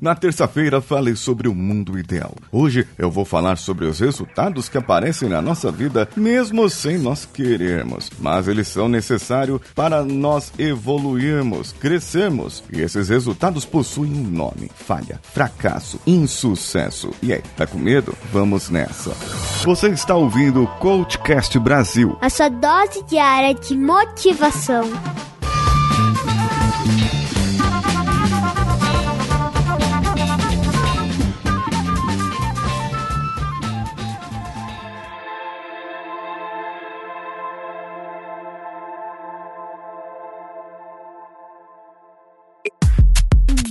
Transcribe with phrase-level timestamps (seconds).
[0.00, 2.34] Na terça-feira falei sobre o mundo ideal.
[2.50, 7.26] Hoje eu vou falar sobre os resultados que aparecem na nossa vida mesmo sem nós
[7.26, 12.64] querermos, mas eles são necessários para nós evoluirmos, crescermos.
[12.72, 17.10] E esses resultados possuem um nome: falha, fracasso, insucesso.
[17.22, 18.16] E aí, tá com medo?
[18.32, 19.10] Vamos nessa.
[19.64, 22.16] Você está ouvindo o Coachcast Brasil.
[22.22, 24.84] A sua dose diária de motivação.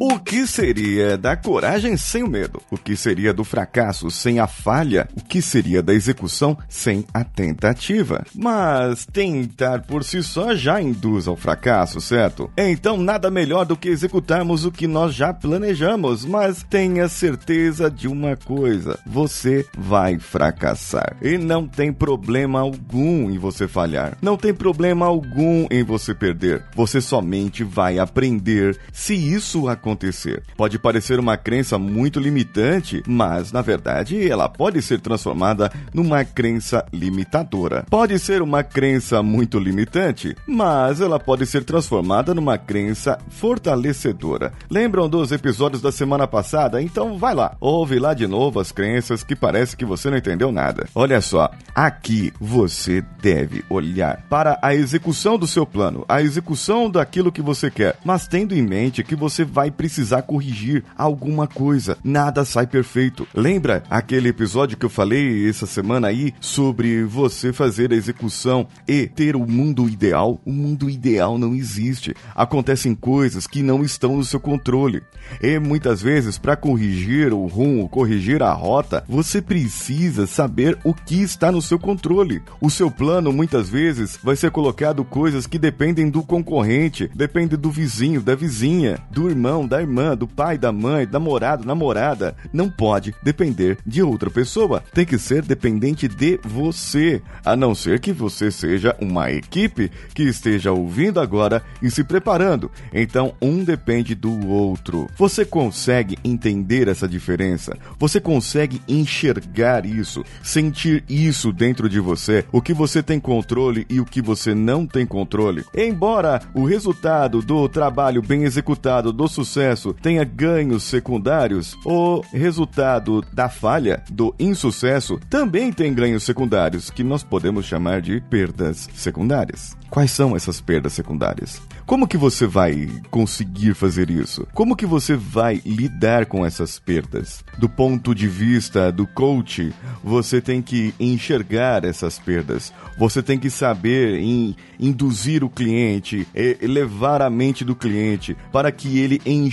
[0.00, 2.62] O que seria da coragem sem o medo?
[2.70, 5.08] O que seria do fracasso sem a falha?
[5.16, 8.24] O que seria da execução sem a tentativa?
[8.32, 12.48] Mas tentar por si só já induz ao fracasso, certo?
[12.56, 18.06] Então nada melhor do que executarmos o que nós já planejamos, mas tenha certeza de
[18.06, 21.16] uma coisa: você vai fracassar.
[21.20, 24.16] E não tem problema algum em você falhar.
[24.22, 26.64] Não tem problema algum em você perder.
[26.76, 30.42] Você somente vai aprender se isso acontecer acontecer.
[30.56, 36.84] Pode parecer uma crença muito limitante, mas na verdade ela pode ser transformada numa crença
[36.92, 37.86] limitadora.
[37.88, 44.52] Pode ser uma crença muito limitante, mas ela pode ser transformada numa crença fortalecedora.
[44.70, 46.82] Lembram dos episódios da semana passada?
[46.82, 50.52] Então vai lá, ouve lá de novo as crenças que parece que você não entendeu
[50.52, 50.86] nada.
[50.94, 57.32] Olha só, aqui você deve olhar para a execução do seu plano, a execução daquilo
[57.32, 61.96] que você quer, mas tendo em mente que você vai precisar corrigir alguma coisa.
[62.02, 63.26] Nada sai perfeito.
[63.32, 69.06] Lembra aquele episódio que eu falei essa semana aí sobre você fazer a execução e
[69.06, 70.40] ter o mundo ideal?
[70.44, 72.14] O mundo ideal não existe.
[72.34, 75.00] Acontecem coisas que não estão no seu controle.
[75.40, 81.22] E muitas vezes, para corrigir o rumo, corrigir a rota, você precisa saber o que
[81.22, 82.42] está no seu controle.
[82.60, 87.70] O seu plano muitas vezes vai ser colocado coisas que dependem do concorrente, depende do
[87.70, 92.34] vizinho, da vizinha, do irmão, da irmã, do pai, da mãe, namorado, namorada.
[92.52, 94.82] Não pode depender de outra pessoa.
[94.92, 97.22] Tem que ser dependente de você.
[97.44, 102.70] A não ser que você seja uma equipe que esteja ouvindo agora e se preparando.
[102.92, 105.06] Então, um depende do outro.
[105.16, 107.76] Você consegue entender essa diferença?
[107.98, 112.44] Você consegue enxergar isso, sentir isso dentro de você?
[112.50, 115.64] O que você tem controle e o que você não tem controle?
[115.74, 123.24] Embora o resultado do trabalho bem executado, do sucesso, sucesso tenha ganhos secundários, o resultado
[123.32, 129.76] da falha, do insucesso, também tem ganhos secundários, que nós podemos chamar de perdas secundárias.
[129.90, 131.60] Quais são essas perdas secundárias?
[131.86, 134.46] Como que você vai conseguir fazer isso?
[134.52, 137.42] Como que você vai lidar com essas perdas?
[137.56, 139.72] Do ponto de vista do coach,
[140.04, 142.70] você tem que enxergar essas perdas.
[142.98, 146.28] Você tem que saber in, induzir o cliente,
[146.60, 149.47] levar a mente do cliente para que ele enxergue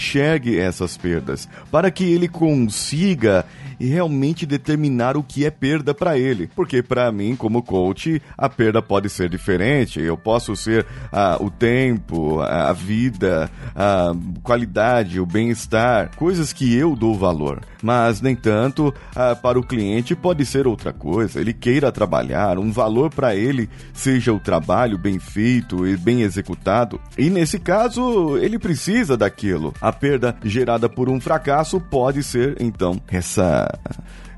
[0.58, 3.46] essas perdas, para que ele consiga
[3.80, 6.50] realmente determinar o que é perda para ele.
[6.56, 10.00] Porque para mim, como coach, a perda pode ser diferente.
[10.00, 14.14] Eu posso ser ah, o tempo, a vida, a
[14.44, 17.62] qualidade, o bem-estar, coisas que eu dou valor.
[17.82, 21.40] Mas, nem tanto, ah, para o cliente pode ser outra coisa.
[21.40, 27.00] Ele queira trabalhar, um valor para ele seja o trabalho bem feito e bem executado.
[27.18, 29.74] E nesse caso, ele precisa daquilo.
[29.86, 33.72] A perda gerada por um fracasso pode ser, então, essa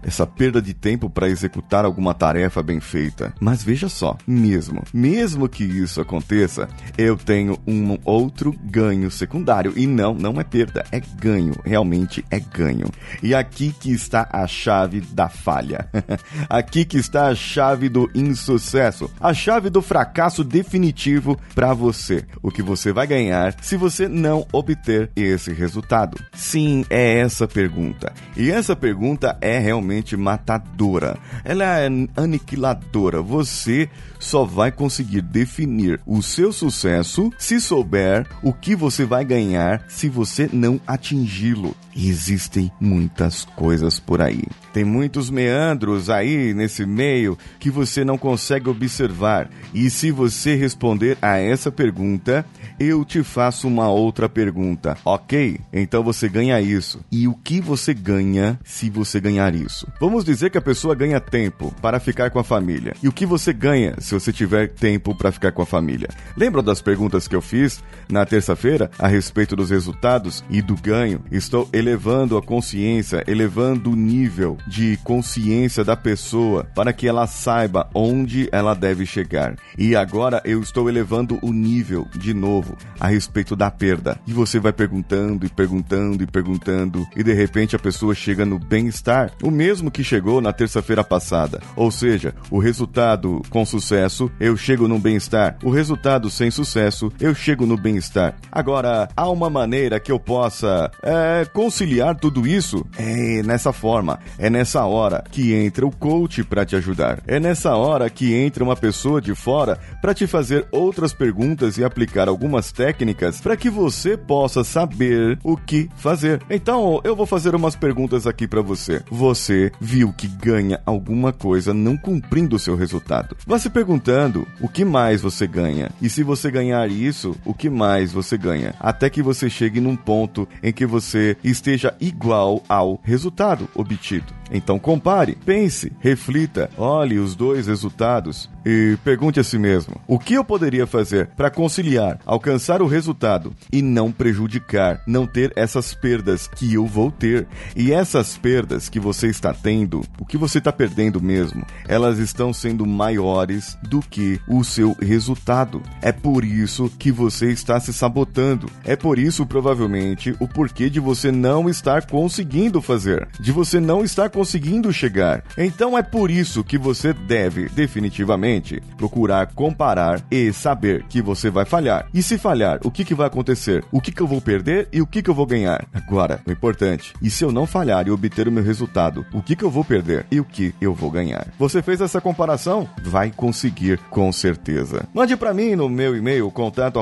[0.01, 3.33] essa perda de tempo para executar alguma tarefa bem feita.
[3.39, 9.87] Mas veja só, mesmo, mesmo que isso aconteça, eu tenho um outro ganho secundário e
[9.87, 12.87] não, não é perda, é ganho, realmente é ganho.
[13.21, 15.89] E aqui que está a chave da falha.
[16.49, 22.25] aqui que está a chave do insucesso, a chave do fracasso definitivo para você.
[22.41, 26.17] O que você vai ganhar se você não obter esse resultado?
[26.33, 28.13] Sim, é essa pergunta.
[28.35, 29.86] E essa pergunta é realmente
[30.17, 31.17] matadora.
[31.43, 33.21] Ela é aniquiladora.
[33.21, 33.89] Você
[34.19, 40.09] só vai conseguir definir o seu sucesso se souber o que você vai ganhar se
[40.09, 41.75] você não atingi-lo.
[41.95, 44.43] Existem muitas coisas por aí.
[44.71, 49.49] Tem muitos meandros aí nesse meio que você não consegue observar.
[49.73, 52.45] E se você responder a essa pergunta,
[52.79, 54.95] eu te faço uma outra pergunta.
[55.03, 55.59] Ok?
[55.73, 56.99] Então você ganha isso.
[57.11, 59.76] E o que você ganha se você ganhar isso?
[59.77, 59.87] Isso.
[59.99, 62.93] Vamos dizer que a pessoa ganha tempo para ficar com a família.
[63.01, 66.09] E o que você ganha se você tiver tempo para ficar com a família?
[66.35, 71.21] Lembra das perguntas que eu fiz na terça-feira a respeito dos resultados e do ganho?
[71.31, 77.89] Estou elevando a consciência, elevando o nível de consciência da pessoa para que ela saiba
[77.93, 79.55] onde ela deve chegar.
[79.77, 84.19] E agora eu estou elevando o nível de novo a respeito da perda.
[84.25, 88.57] E você vai perguntando e perguntando e perguntando e de repente a pessoa chega no
[88.57, 91.61] bem-estar, o mesmo que chegou na terça-feira passada.
[91.75, 95.57] Ou seja, o resultado com sucesso, eu chego no bem-estar.
[95.61, 98.35] O resultado sem sucesso, eu chego no bem-estar.
[98.49, 102.85] Agora, há uma maneira que eu possa é, conciliar tudo isso?
[102.97, 107.21] É nessa forma, é nessa hora que entra o coach para te ajudar.
[107.27, 111.83] É nessa hora que entra uma pessoa de fora para te fazer outras perguntas e
[111.83, 116.41] aplicar algumas técnicas para que você possa saber o que fazer.
[116.49, 119.03] Então, eu vou fazer umas perguntas aqui para você.
[119.09, 123.35] Você viu que ganha alguma coisa não cumprindo o seu resultado?
[123.45, 125.89] Vá se perguntando o que mais você ganha.
[126.01, 128.75] E se você ganhar isso, o que mais você ganha?
[128.79, 134.36] Até que você chegue num ponto em que você esteja igual ao resultado obtido.
[134.51, 140.33] Então compare, pense, reflita, olhe os dois resultados e pergunte a si mesmo: o que
[140.33, 146.47] eu poderia fazer para conciliar, alcançar o resultado e não prejudicar, não ter essas perdas
[146.47, 147.47] que eu vou ter?
[147.75, 152.51] E essas perdas que você está tendo, o que você está perdendo mesmo, elas estão
[152.51, 155.81] sendo maiores do que o seu resultado.
[156.01, 158.69] É por isso que você está se sabotando.
[158.83, 164.03] É por isso, provavelmente, o porquê de você não estar conseguindo fazer, de você não
[164.03, 165.43] estar conseguindo chegar.
[165.57, 171.65] Então é por isso que você deve, definitivamente, procurar comparar e saber que você vai
[171.65, 172.07] falhar.
[172.13, 173.83] E se falhar, o que, que vai acontecer?
[173.91, 175.87] O que, que eu vou perder e o que, que eu vou ganhar?
[175.91, 179.55] Agora, o importante, e se eu não falhar e obter o meu resultado, o que,
[179.55, 181.47] que eu vou perder e o que eu vou ganhar?
[181.57, 182.87] Você fez essa comparação?
[183.01, 185.09] Vai conseguir com certeza.
[185.15, 186.99] Mande para mim no meu e-mail contato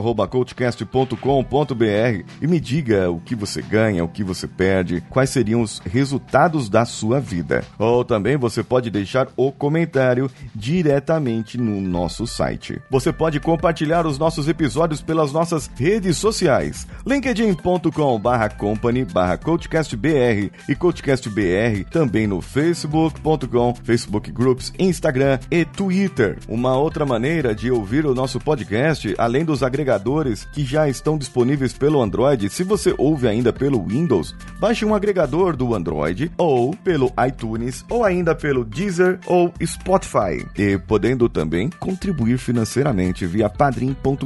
[2.42, 6.70] e me diga o que você ganha, o que você perde, quais seriam os resultados
[6.70, 7.64] da sua vida.
[7.80, 12.82] Ou também você pode deixar o comentário diretamente no nosso site.
[12.90, 16.88] Você pode compartilhar os nossos episódios pelas nossas redes sociais.
[17.06, 26.38] linkedin.com barra company barra coachcastbr e coachcastbr também no facebook.com, Facebook Groups, Instagram e Twitter.
[26.48, 31.74] Uma outra maneira de ouvir o nosso podcast, além dos agregadores que já estão disponíveis
[31.74, 37.12] pelo Android, se você ouve ainda pelo Windows, baixe um agregador do Android ou pelo
[37.28, 40.46] iTunes ou ainda pelo Deezer ou Spotify.
[40.58, 44.26] E podendo também contribuir financeiramente via padrim.com.br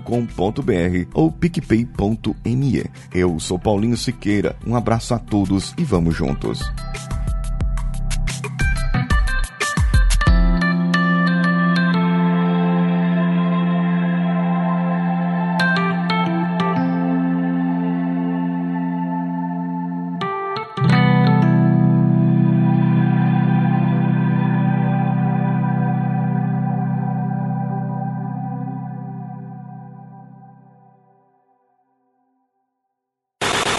[1.14, 2.86] ou picpay.me.
[3.14, 4.56] Eu sou Paulinho Siqueira.
[4.66, 6.62] Um abraço a todos e vamos juntos.